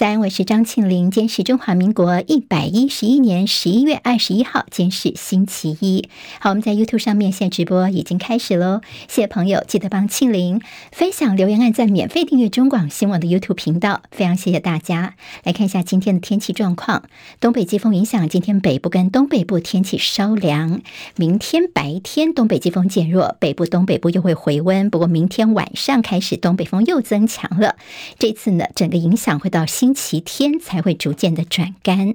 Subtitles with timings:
[0.00, 1.10] 在，我是张庆玲。
[1.10, 6.08] 今天是中华民国一百一十一年十一月二十一号，今天是星期一。
[6.40, 8.80] 好，我们在 YouTube 上面现在直播已经开始喽。
[9.08, 14.00] 谢谢朋友，记得帮庆玲分享、留言、按赞、免费订阅中广新闻网的 YouTube 频道。
[14.10, 15.16] 非常谢谢大家。
[15.44, 17.02] 来看一下今天的天气状况：
[17.38, 20.80] 东北季风影响，今天北部跟东北部天气稍凉。
[21.16, 24.88] 明天白天东北季风减弱，北部、东北部又会回温。
[24.88, 27.76] 不过明天晚上开始东北风又增强了。
[28.18, 32.14] 这次呢，整个影响会到新星期天才会逐渐的转干。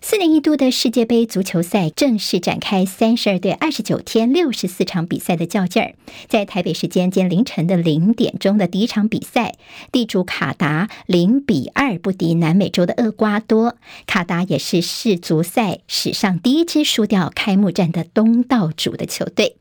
[0.00, 5.94] 四年一度的世界杯足球赛正式展开，三十二队、二十九天、六十四场比赛的较劲儿。
[6.28, 9.56] 在台北时间今天凌晨的零点钟的第一场比赛，
[9.90, 13.76] 地主卡达零比二不敌南美洲的厄瓜多。
[14.06, 19.56] 卡达也是世足赛史上第一支输掉开幕战的东道主的球队。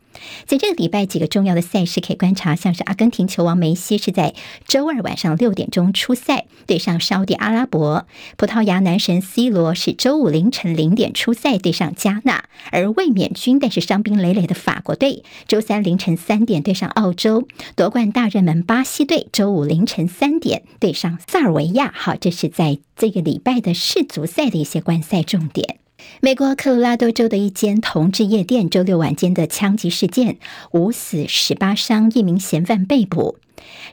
[0.46, 4.34] 在这个礼拜，几个重要的赛事可以观察，像是阿根廷球王梅西是在
[4.67, 8.06] 周二晚上六点钟出赛，对上沙乌地阿拉伯；
[8.38, 21.92] 葡萄牙男神 C 罗是周五凌晨零点出赛，对上加纳；而卫冕军但是伤兵累累的法国队，周三凌晨三点对上澳洲；夺冠大热门巴西队，周五凌晨三点对上萨尔维亚。
[21.95, 25.80] 好，这是在这个礼拜的世足赛的一些观赛重点。
[26.22, 30.38] 美国科罗拉多州的一间同志夜店，周六晚间的枪击事件，
[30.72, 33.38] 五死十八伤，一名嫌犯被捕。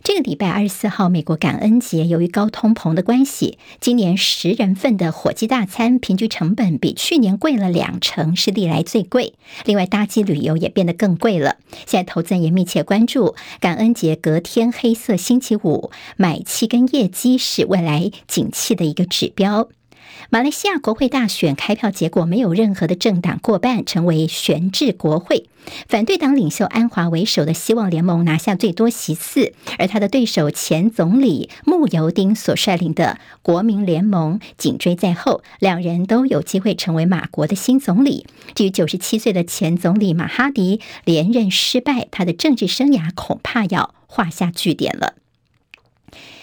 [0.05, 9.35] 这个礼拜二十四号，美国感恩节，由于高通膨的关系，今年十人份的火鸡大餐平均成本比去年贵了两成，是历来最贵。
[9.65, 11.57] 另外，搭机旅游也变得更贵了。
[11.85, 19.69] 现在，投资人也密切关注感恩节隔天黑色星期五，买气跟业绩是未来景气的一个指标。
[20.29, 25.49] 马来西亚国会大选开票结果没有任何的政党过半，成为悬置国会。
[25.89, 38.27] 反对党领袖安华为首的希望联盟拿下最多席次，而他的对手前总理慕尤丁所率领的国民联盟紧追在后，两人都有机会成为马国的新总理。
[38.55, 45.15] 至于九十七岁的前总理马哈迪连任失败，他的政治生涯恐怕要画下句点了。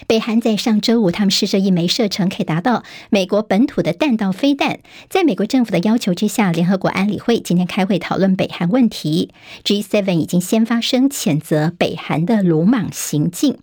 [0.06, 4.80] 北韩在上周五，他们试射一枚射程可以达到美国本土的弹道飞弹。
[5.08, 9.30] 在美国政府的要求之下，联合国安理会今天开会讨论北韩问题。
[9.64, 13.58] G7 已经先发声谴责北韩的鲁莽行径。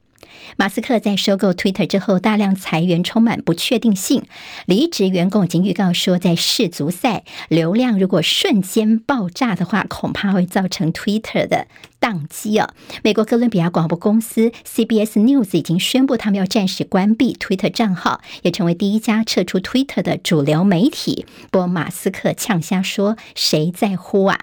[0.57, 4.23] 马斯克在收购 Twitter 之后，大量裁员，充满不确定性。
[4.65, 11.67] 离职员工已经预告说，在世足赛流量如果瞬间爆炸的话，恐怕会造成 Twitter 的
[11.99, 12.69] 宕机哦。
[13.03, 21.25] 美国哥伦比亚广播公司 CBS News 已经宣布，他们要暂时关闭 Twitter 账号，也成为第一家撤出 Twitter 的主流媒体。
[21.49, 24.39] 不过，马斯克呛瞎说：“谁在乎啊？”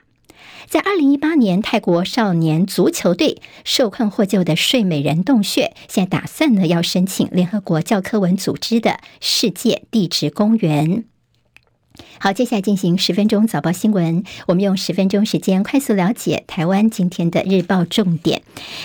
[0.67, 11.05] 在二零一八年，泰国少年足球队受困获救的睡美人洞穴，现在打算呢要申请联合国教科文组织的世界地质公园。
[12.21, 14.25] 好，接下来进行十分钟早报新闻。
[14.47, 18.43] 我们用十分钟时间快速了解台湾今天的日报重点。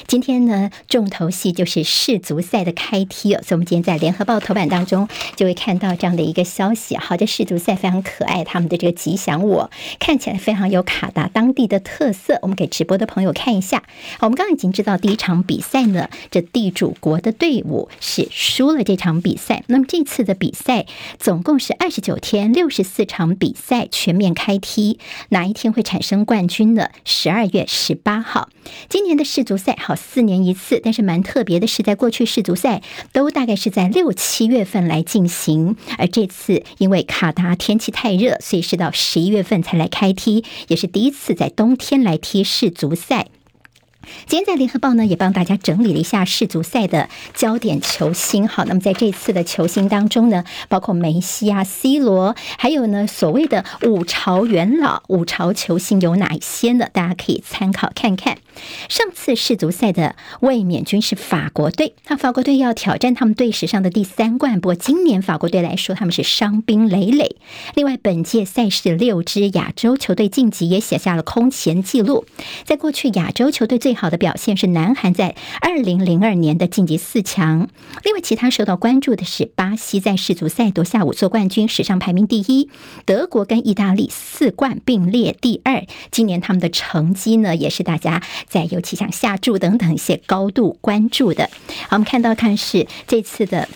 [0.08, 6.96] 今天呢，重头戏就是世足赛的开踢哦，所以我们今天在联合报头版当中就会看到这样的一个消息。
[6.96, 9.68] 好，这世足赛非常可爱，他们的这个吉祥物
[10.00, 12.38] 看起来非常有卡达当地的特色。
[12.44, 13.84] 我们给直播的朋友看一下。
[14.20, 19.64] 好，我们刚刚已经知道第一场比赛呢，这地主国的队伍是输了这场比赛。
[19.68, 20.86] 那么这次的比赛
[21.18, 23.14] 总共是二十九天六十四场。
[23.14, 24.98] 场比赛全面开踢，
[25.30, 26.90] 哪一天会产生冠军呢？
[27.06, 28.50] 十二月十八号，
[28.90, 32.82] 今年的世足赛好四年一次，但是蛮特别的是，在过去世足赛
[33.12, 43.28] 都大概是在六七月份来进行，而这次因为卡达天气太热，所以是到十一月份才来开踢，也是第一次在冬天来踢世足赛。
[44.26, 48.48] 今天在联合报呢，也帮大家整理了一下世足赛的焦点球星。
[48.48, 56.88] 好，那么在这次的球星当中呢，包括梅西啊、C 罗，还有呢所谓的五朝元老、五朝球星有哪一些呢？
[56.92, 58.38] 大家可以参考看看。
[58.88, 64.60] 上次世足赛的卫冕军是法国队，那法国队要挑战他们队史上的第三冠。
[64.62, 67.38] 不过今年法国队来说，他们是伤兵累累。
[67.74, 72.26] 另外，本届赛事六支亚洲球队晋级，也写下了空前纪录。
[72.64, 77.70] 在过去亚洲球队最最好的表现是南韩在二零零二年的晋级四强。
[78.04, 82.72] 另外，其他受到关注的是巴西在世足赛夺下五座冠军，史上排名第一。
[83.06, 85.86] 德国跟意大利四冠并列第二。
[86.10, 88.24] 今年他们的成绩呢，也是大家。
[88.48, 91.52] 在尤其像下注等等一些高度关注的，
[91.88, 93.70] 好，我们看到看是这次的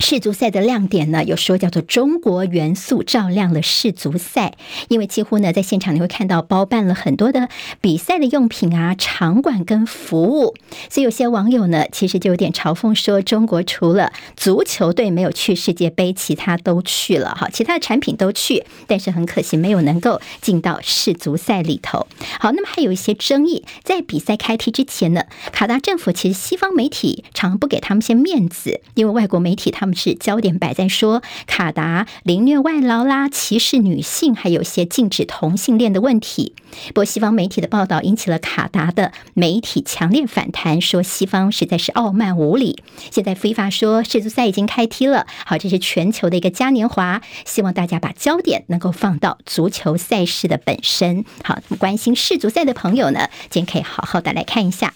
[0.00, 4.54] 世足赛的亮点呢，有说叫做中国元素照亮了世足赛，
[4.88, 7.48] 因为几乎呢在现场你会看到包办了很多的
[7.82, 10.54] 比赛的用品啊、场馆跟服务，
[10.88, 22.06] 所以有些网友呢其实就有点嘲讽说，中国除了足球队没有去世界杯，其他都去了哈，其他的产品都去，但是很可惜没有能够进到世足赛里头。
[22.40, 29.89] 好，那么还有一些争议，在比赛开踢之前呢，卡达政府其实西方媒体常不给他们些面子，因为外国媒体他们。
[29.94, 36.54] 是焦点摆在说卡达凌虐外劳啦、歧视女性，还有些禁止同性恋的问题。
[36.88, 42.82] 不过，西方媒体的报道引起了卡达的媒体强烈反弹，说西方实在是傲慢无礼。
[43.10, 51.24] 现在非法说世足赛已经开踢了，好，这是全球的一个嘉年华，希望大家把焦点能够放到足球赛事的本身。
[51.42, 54.94] 好，关心世足赛的朋友呢，今天可以好好的来看一下。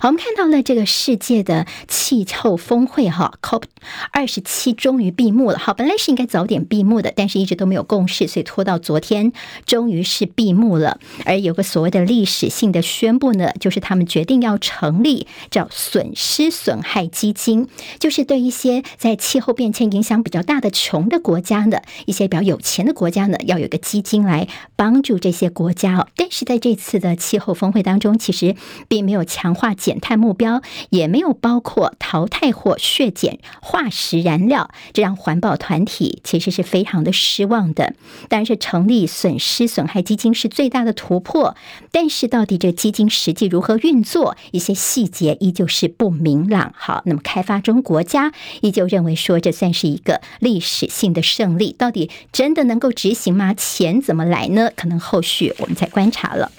[0.00, 3.64] 好，我们看到了这个世界的气候峰会哈，COP
[4.12, 5.58] 二十七终于闭幕了。
[5.58, 9.32] 好，本来是应该早点闭幕的，但是一直都没有共识，所以拖到昨天，
[9.66, 11.00] 终于是闭幕了。
[11.24, 17.66] 而有个所谓的历史性的宣布呢，就是他们决定要成立叫损失损害基金，
[17.98, 24.46] 就是对一些在气候变迁影响比较大的穷的国家呢，一些比较有钱的国家呢，要有个基金来
[24.76, 26.06] 帮助这些国家哦。
[26.14, 28.54] 但是在这次的气候峰会当中，其实
[28.86, 29.74] 并没有强化。
[29.88, 37.94] 减碳目标也没有包括淘汰或削减化石燃料，这让环保团体其实是非常的失望的。
[38.28, 41.56] 但是成立损失损害基金是最大的突破，
[41.90, 46.74] 但是到底这基金实际如何运作，一些细节依旧是不明朗。
[46.76, 53.54] 好，那么开发中国家依旧认为说这算是一个历史性的胜利，到底真的能够执行吗？
[53.54, 54.70] 钱怎么来呢？
[54.76, 56.52] 可能后续我们再观察了。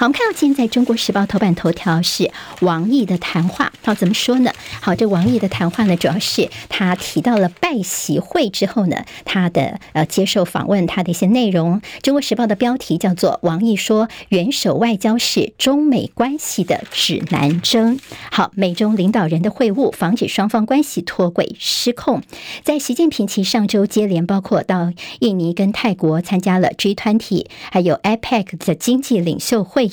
[0.00, 2.30] 好，我们看到今天在中国时报头版头条是
[2.62, 3.70] 王毅的谈话。
[3.84, 4.50] 好，怎么说呢？
[4.80, 11.82] 好，这王毅的谈话呢，主要是他提到了拜习会之后呢，他的呃接受访问，他的一些内容。
[12.02, 18.00] 中国时报的标题叫做“王毅说元首外交是中美关系的指南针”。
[18.32, 22.22] 好，美中领导人的会晤，防止双方关系脱轨失控。
[22.64, 29.89] 在习近平其上周接连包括到印尼跟泰国参加了 G20，还有 APEC 的经济领袖会。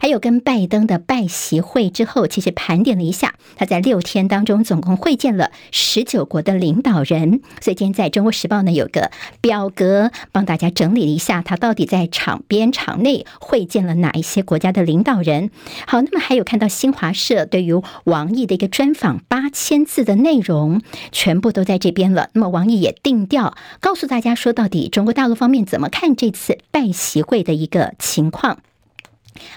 [0.00, 7.40] 还有跟拜登的拜习会之后，其实盘点了一下，他在六天当中总共会见了十九国的领导人。
[7.60, 9.10] 所以今天在中国时报呢有个
[9.40, 15.50] 表格帮大家整理了一下，他到底在场边场内会见了哪一些国家的领导人。
[15.86, 17.72] 好，那么还有看到新华社对于
[18.04, 20.82] 王毅的一个专访，八千字的内容
[21.12, 22.30] 全部都在这边了。
[22.34, 28.58] 那么王毅也定调告诉大家说，到底中国大陆方面怎么看这次拜习会的一个情况。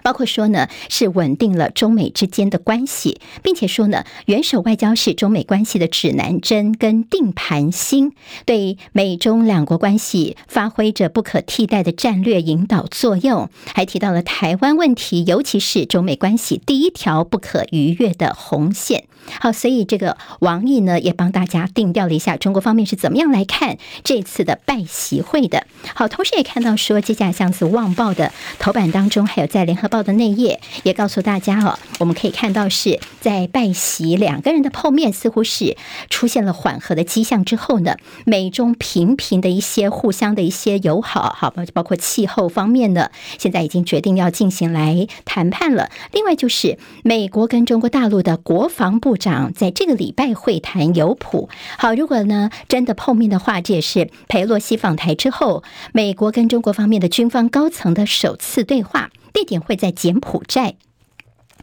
[0.03, 8.13] 包括说呢，是稳定了中美之间的关系，并且说呢，元首外交是中美关系的指南针跟定盘星，
[8.45, 13.49] 对美中两国关系发挥着不可替代的战略引导作用。
[13.73, 19.05] 还提到了台湾问题，尤其是中美关系第一条不可逾越的红线。
[19.39, 25.65] 好，所以这个王毅呢，也帮大家定调了一下中国方面是怎么样来看这次的拜习会的。
[25.95, 29.69] 好，同时也看到说，接下来像是《旺报》的头版当中，还有在。
[29.69, 35.77] 联合报的内页也告诉大家哦，我们可以看到是在拜习两个人的碰面似乎是
[36.09, 45.91] 出现了缓和的迹象之后呢，美中频频的一些互相的一些友好，好包包括气候方面呢，现在已经决定要进行来谈判了。
[46.13, 51.49] 另外就是美国跟中国大陆的国防部长在这个礼拜会谈有谱。
[51.77, 59.11] 好，如果呢真的碰面的话，这也是佩洛西访台之后，美国跟中国方面的军方高层的首次对话。
[59.31, 60.75] 地点会在柬埔寨。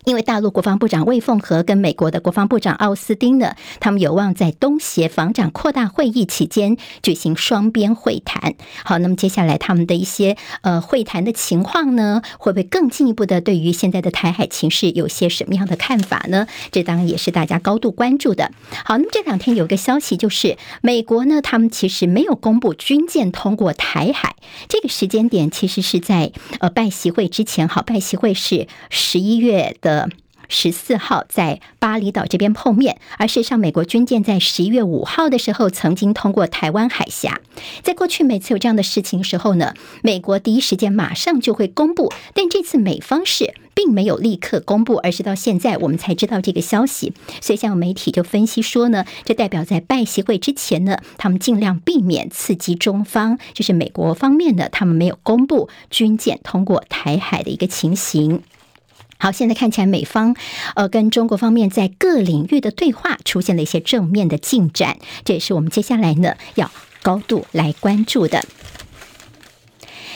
[0.07, 8.55] 因为大陆国防部长魏凤和跟美国的国防部长奥斯汀呢，他们有望在东协防长扩大会议期间举行双边会谈。
[8.85, 16.47] 好，那么接下来他们的一些呃会谈的情况呢，会不会更进一步的对于现在的台海情势有些什么样的看法呢？
[16.71, 18.53] 这当然也是大家高度关注的。
[18.85, 24.37] 好，那么这两天有一个消息就是，美国呢，他们其实没有公布军舰通过台海
[24.69, 27.67] 这个时间点，其实是在呃拜习会之前。
[27.67, 29.96] 好，拜习会是十一月的。
[30.49, 37.41] 十四号在巴厘岛这边碰面，而事实上，美国军舰在十一月五号的时候曾经通过台湾海峡。
[37.83, 47.13] 在过去每次有这样的事情时候呢，美国第一时间马上就会公布，但这次美方是并没有立刻公布，而是到现在我们才知道这个消息。
[47.41, 58.43] 所以，像媒体就分析说呢，这代表在拜习会之前呢，他们尽量避免刺激中方，就是美国方面呢，他们没有公布军舰通过台海的一个情形。
[59.19, 60.37] 好，现在看起来美方
[60.75, 66.71] 呃跟中国方面在各领域的对话出现了一些正面的进展，这也是我们接下来呢要
[67.03, 68.45] 高度来关注的。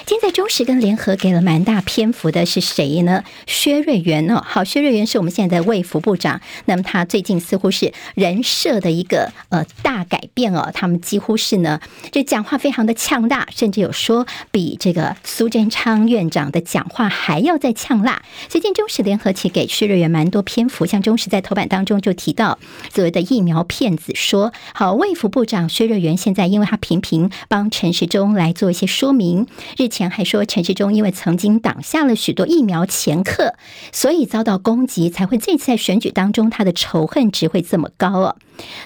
[0.07, 3.23] 今天在中时跟联合给了蛮大篇幅的是谁呢？
[3.47, 6.41] 薛瑞元哦，好，薛瑞元是我们现在的卫福部长。
[6.65, 11.81] 那么他最近似乎是人设的一个呃大改变哦，他们几乎是呢，
[12.11, 18.23] 这讲话非常的呛辣，甚至有说比这个苏贞昌院长的讲话还要再呛辣。
[18.49, 22.59] 最近中时联合起给薛瑞元蛮多篇幅，像中时在头版当中就提到
[22.93, 30.09] 所谓的疫苗骗子说，说好卫福部长薛瑞元现在因为他频频帮陈时中来做一些说明，日前。
[30.11, 33.55] 还说陈世忠因为曾经挡下了许多疫苗前客，
[33.93, 38.37] 所以遭到攻击，才会这次在选举当中他的仇恨值会这么高哦。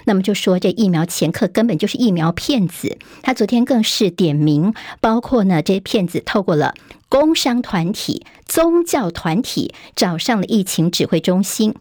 [0.05, 2.97] 那么就说这疫苗前客根本就是疫苗骗子。
[3.21, 6.73] 他昨天更是点名，包括呢这些骗子透过了
[7.09, 11.75] 工商团体、宗教团体，找上了疫情指挥中心。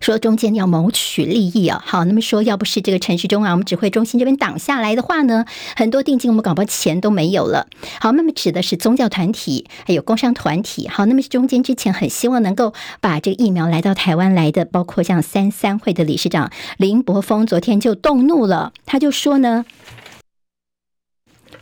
[0.00, 5.44] 说中间要谋取利益啊，好，那么说要不是这个陈时中啊，我们指挥中心这边挡下来的话呢，
[5.76, 7.66] 很多定金我们搞不好钱都没有了。
[8.00, 10.88] 好，那么指的是宗教团体，还有工商团体。
[10.88, 19.64] 好，那么中间之前很希望能够把这个疫苗来到台湾来的，包括像三三会的理事长林柏峰，昨天就动怒了，他就说呢。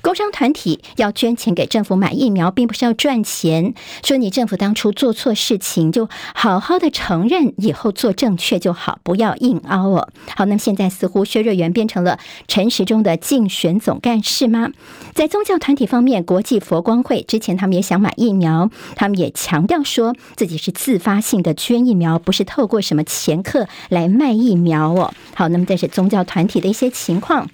[0.02, 3.72] 工商团体要捐钱给政府买疫苗，并不是要赚钱。
[4.04, 10.08] 说你政府当初做错事情，就好好的承认，以后做正确就好，不要硬凹哦。
[10.34, 12.18] 好，那么现在似乎薛瑞元变成了
[12.48, 14.70] 陈时中的竞选总干事吗？
[15.14, 25.14] 在宗教团体方面，国际佛光会之前他们也想买疫苗，他们也强调说自己是自发性的捐疫苗，不是透过什么掮客来卖疫苗哦。
[25.36, 27.48] 好，那么这是宗教团体的一些情况。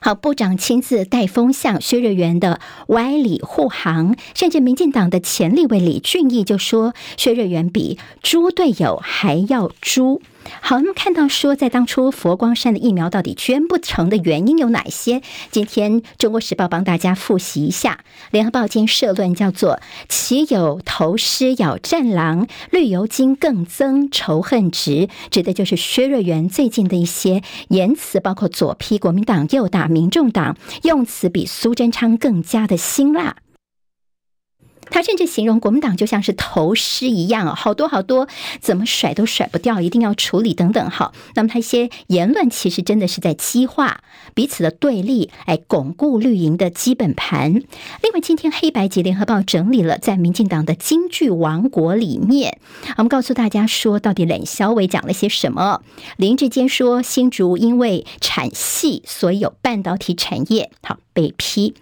[0.00, 10.20] 好，部长亲自带风向，薛瑞元的歪理护航，甚至民进党的前立委李俊毅就说，薛瑞元比猪队友还要猪。
[10.60, 15.22] 好，那么看到说，在当初佛光山的疫苗到底捐不成的原因有哪些？
[15.50, 33.36] 今天《中国时报》帮大家复习一下，《联合报》今社论叫做“岂有头狮咬战狼，绿油精更增仇恨值”，指的就是薛瑞元最近的一些言辞，包括左批国民党，右打民众党，用词比苏贞昌更加的辛辣。
[34.90, 38.28] 他甚至形容国民党就像是头狮一样，好多好多，
[38.60, 40.90] 怎么甩都甩不掉，一定要处理等等。
[40.90, 44.02] 好，那么他一些言论其实真的是在激化
[44.34, 47.52] 彼此的对立，来巩固绿营的基本盘。
[47.54, 52.58] 另外，今天黑白集联合报整理了在民进党的京剧王国里面，
[52.96, 55.82] 我们告诉大家说，到底冷小伟讲了些什么？
[56.16, 61.74] 林志坚说，新竹因为产矽，所以有半导体产业，好被批。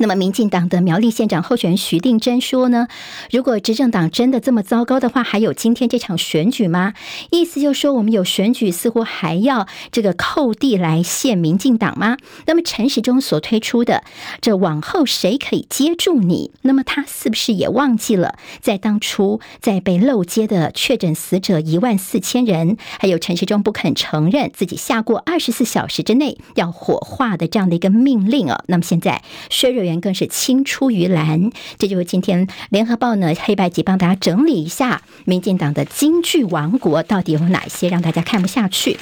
[0.00, 2.86] 那么，民进党的苗栗县长候选人徐定珍说呢，
[3.32, 6.94] 如果执政党真的这么糟糕的话，还有今天这场选举吗？
[7.30, 12.16] 意思就是说，我们有选举，似乎还要这个扣地来献民进党吗？
[12.46, 14.04] 那么陈时中所推出的
[14.40, 16.52] 这往后谁可以接住你？
[16.62, 28.62] 那么他是不是也忘记了，在当初在被漏接的确诊死者一万四千人，还有陈时中不肯承认自己下过二十四小时之内要火化的这样的一个命令啊？
[28.68, 29.87] 那么现在薛瑞。
[30.00, 38.96] 更是青出于蓝，这就是今天联合报呢黑白集帮大家整理一下，民进党的京剧王国到底有哪些让大家看不下去。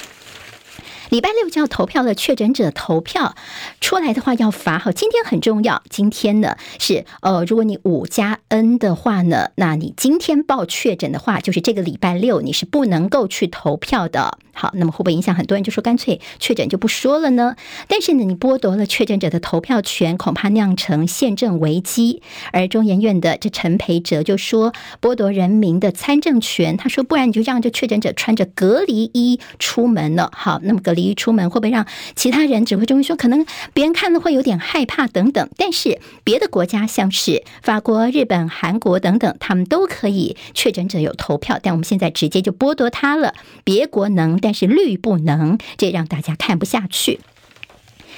[1.17, 3.35] 礼拜六就要投票了，确诊者投票
[3.81, 4.77] 出来的话要罚。
[4.77, 5.81] 好，今天很重要。
[5.89, 14.37] 今天呢是呃，如果你五加 N 的话呢，那你今天报确诊的话，就是这个礼拜六你是不能够去投票的。
[14.53, 15.63] 好，那么会不会影响很多人？
[15.63, 17.55] 就说干脆确诊就不说了呢？
[17.87, 22.21] 但是呢，你剥夺了确诊者的投票权，恐怕酿成宪政危机。
[22.51, 26.75] 而中研院的这陈培哲就说，剥夺人民的参政权。
[26.77, 30.31] 他说，不然你就让这确诊者穿着隔离衣出门了。
[30.35, 31.85] 好，那么隔离一出门会不会让
[32.15, 35.49] 其他人指挥中心说可能别人看了会有点害怕等等？
[35.57, 43.33] 但是别的国家像是法国、日本、韩国等等，他们都可以确诊者有投票，但我们现在直接就剥夺他了。
[43.63, 47.19] 别国能，但是绿不能，这让大家看不下去。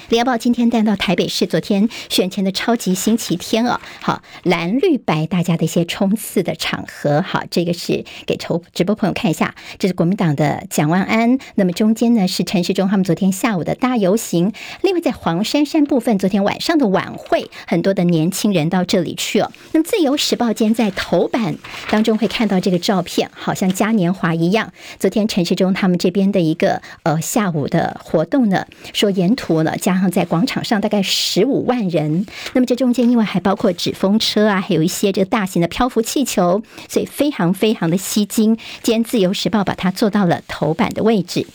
[0.10, 14.52] 联合报今天带到台北市，昨天选前的超级星期天哦，好蓝绿白大家的一些冲刺的场合，好，这个是给抽直播朋友看一下，这是国民党的蒋万安，那么中间呢是陈时中他们昨天下午的大游行，
[14.82, 19.52] 另外在黄珊珊部分，昨天晚上的晚会，很多的年轻人到这里去哦。
[19.74, 21.56] 那么自由时报今天在头版
[21.92, 24.74] 当中会看到这个照片，好像嘉年华一样。
[24.98, 29.99] 昨天陈时中他们这边的一个呃下午的活动呢，说沿途呢加。
[30.00, 32.26] 上在广场上大概十五万人。
[32.54, 38.58] 那么这中间因为还包括纸风车啊，还有一些这个大型的漂浮气球，所以非常非常的吸睛。
[38.82, 41.46] 今天《自由时报》把它做到了头版的位置。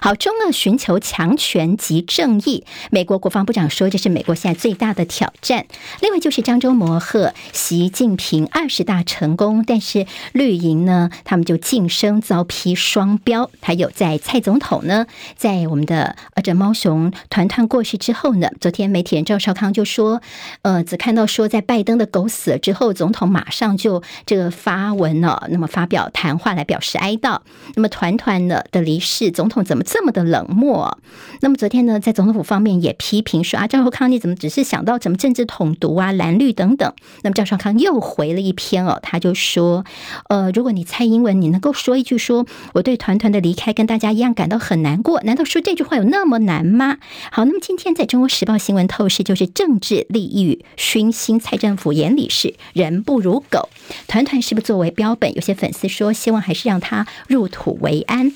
[0.00, 2.64] 好，中俄寻求强权及正义。
[2.90, 5.66] 美国国防部长说，这是美国现在最大的挑战。
[6.00, 13.50] 另外就是漳州摩赫习近平二十大成功，但是绿营呢，他们就晋升遭批双标。
[13.62, 20.20] 还有在蔡总统呢，在我们的呃这猫熊团团过世之后呢，昨天媒体人赵少康就说，
[20.60, 27.40] 呃，只看到说在拜登的狗死了之后，总统马上就这个发文了，那么发表谈话来表示哀悼。
[27.74, 29.85] 那么团团呢的离世，总统怎么？
[29.86, 30.98] 这么的冷漠。
[31.40, 36.92] 那么昨天呢，在总统府方面也批评说啊，赵少康你怎么只是想到怎么政治统独啊、蓝绿等等？
[37.22, 39.84] 那么赵少康又回了一篇哦，他就说，
[40.28, 46.98] 呃，如果你蔡英文你能够说一句说我对团团的离开跟大家一样感到很难过，难道说这句话有那么难吗？
[47.30, 53.68] 好，那么今天在中国时报新闻透视就是政治利益熏心，蔡政府眼里是人不如狗，
[54.08, 55.34] 团团是不是作为标本？
[55.34, 58.32] 有些粉丝说希望还是让他入土为安。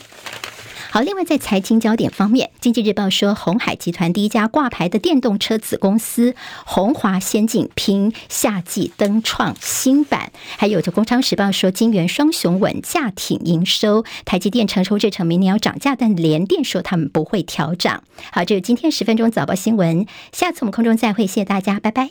[0.92, 6.34] 好，另外在财经焦点方面，《经济日报》说，鸿海集团第一家挂牌的电动车子公司
[6.66, 18.02] 红华先进拼夏季登创新板，还有就《工商时报》说，晶圆双雄稳价挺营收，台积电成熟制成明年要涨价，但联电说他们不会调涨。
[18.32, 22.10] 好，这是今天十分钟早报新闻，下次我们空中再会，谢谢大家，拜拜。